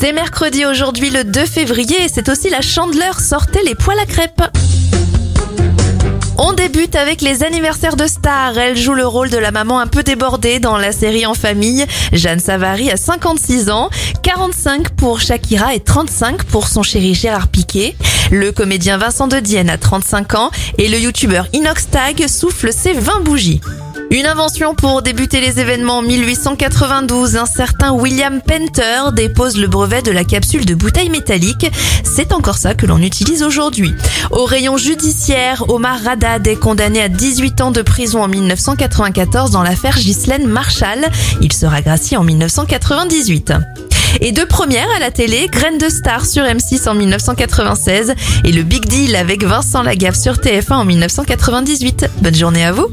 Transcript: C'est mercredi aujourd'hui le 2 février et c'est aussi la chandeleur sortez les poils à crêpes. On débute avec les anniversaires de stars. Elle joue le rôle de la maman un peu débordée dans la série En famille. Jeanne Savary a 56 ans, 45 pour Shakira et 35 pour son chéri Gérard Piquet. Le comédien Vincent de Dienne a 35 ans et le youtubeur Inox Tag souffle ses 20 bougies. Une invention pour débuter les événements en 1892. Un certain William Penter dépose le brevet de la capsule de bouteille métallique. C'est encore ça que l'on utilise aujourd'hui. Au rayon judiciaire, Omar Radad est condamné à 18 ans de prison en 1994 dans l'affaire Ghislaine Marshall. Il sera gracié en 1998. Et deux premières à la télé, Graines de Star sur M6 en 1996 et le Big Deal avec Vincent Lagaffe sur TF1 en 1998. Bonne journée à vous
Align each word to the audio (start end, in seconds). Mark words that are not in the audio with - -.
C'est 0.00 0.12
mercredi 0.12 0.64
aujourd'hui 0.64 1.10
le 1.10 1.24
2 1.24 1.44
février 1.44 2.04
et 2.04 2.08
c'est 2.08 2.28
aussi 2.28 2.50
la 2.50 2.60
chandeleur 2.60 3.18
sortez 3.18 3.58
les 3.64 3.74
poils 3.74 3.98
à 3.98 4.06
crêpes. 4.06 4.42
On 6.38 6.52
débute 6.52 6.94
avec 6.94 7.20
les 7.20 7.42
anniversaires 7.42 7.96
de 7.96 8.06
stars. 8.06 8.56
Elle 8.56 8.76
joue 8.76 8.94
le 8.94 9.04
rôle 9.04 9.28
de 9.28 9.38
la 9.38 9.50
maman 9.50 9.80
un 9.80 9.88
peu 9.88 10.04
débordée 10.04 10.60
dans 10.60 10.76
la 10.76 10.92
série 10.92 11.26
En 11.26 11.34
famille. 11.34 11.84
Jeanne 12.12 12.38
Savary 12.38 12.92
a 12.92 12.96
56 12.96 13.70
ans, 13.70 13.90
45 14.22 14.90
pour 14.90 15.20
Shakira 15.20 15.74
et 15.74 15.80
35 15.80 16.44
pour 16.44 16.68
son 16.68 16.84
chéri 16.84 17.14
Gérard 17.14 17.48
Piquet. 17.48 17.96
Le 18.30 18.52
comédien 18.52 18.98
Vincent 18.98 19.26
de 19.26 19.40
Dienne 19.40 19.68
a 19.68 19.78
35 19.78 20.34
ans 20.36 20.50
et 20.78 20.88
le 20.88 21.00
youtubeur 21.00 21.48
Inox 21.52 21.90
Tag 21.90 22.24
souffle 22.28 22.72
ses 22.72 22.92
20 22.92 23.24
bougies. 23.24 23.60
Une 24.10 24.24
invention 24.24 24.74
pour 24.74 25.02
débuter 25.02 25.38
les 25.38 25.60
événements 25.60 25.98
en 25.98 26.02
1892. 26.02 27.36
Un 27.36 27.44
certain 27.44 27.92
William 27.92 28.40
Penter 28.40 29.12
dépose 29.12 29.58
le 29.58 29.66
brevet 29.66 30.00
de 30.00 30.10
la 30.10 30.24
capsule 30.24 30.64
de 30.64 30.74
bouteille 30.74 31.10
métallique. 31.10 31.70
C'est 32.04 32.32
encore 32.32 32.56
ça 32.56 32.72
que 32.72 32.86
l'on 32.86 33.02
utilise 33.02 33.42
aujourd'hui. 33.42 33.94
Au 34.30 34.46
rayon 34.46 34.78
judiciaire, 34.78 35.68
Omar 35.68 36.00
Radad 36.02 36.46
est 36.46 36.56
condamné 36.56 37.02
à 37.02 37.10
18 37.10 37.60
ans 37.60 37.70
de 37.70 37.82
prison 37.82 38.22
en 38.22 38.28
1994 38.28 39.50
dans 39.50 39.62
l'affaire 39.62 39.98
Ghislaine 39.98 40.46
Marshall. 40.46 41.06
Il 41.42 41.52
sera 41.52 41.82
gracié 41.82 42.16
en 42.16 42.24
1998. 42.24 43.52
Et 44.22 44.32
deux 44.32 44.46
premières 44.46 44.90
à 44.96 45.00
la 45.00 45.10
télé, 45.10 45.48
Graines 45.52 45.76
de 45.76 45.90
Star 45.90 46.24
sur 46.24 46.44
M6 46.44 46.88
en 46.88 46.94
1996 46.94 48.14
et 48.44 48.52
le 48.52 48.62
Big 48.62 48.86
Deal 48.86 49.14
avec 49.16 49.44
Vincent 49.44 49.82
Lagaffe 49.82 50.16
sur 50.16 50.36
TF1 50.36 50.72
en 50.72 50.84
1998. 50.86 52.06
Bonne 52.22 52.34
journée 52.34 52.64
à 52.64 52.72
vous 52.72 52.88